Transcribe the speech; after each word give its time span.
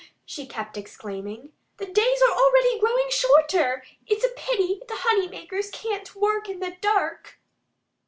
she 0.25 0.47
kept 0.47 0.77
exclaiming. 0.77 1.53
"The 1.77 1.85
days 1.85 2.23
are 2.23 2.35
already 2.35 2.79
growing 2.79 3.11
shorter. 3.11 3.83
It's 4.07 4.23
a 4.25 4.29
pity 4.35 4.81
the 4.87 4.95
honeymakers 4.95 5.69
can't 5.71 6.15
work 6.15 6.49
in 6.49 6.59
the 6.59 6.75
dark." 6.81 7.37